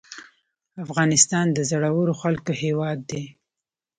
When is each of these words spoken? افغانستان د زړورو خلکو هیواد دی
افغانستان 0.85 1.45
د 1.53 1.59
زړورو 1.69 2.13
خلکو 2.21 2.51
هیواد 2.63 2.99
دی 3.09 3.23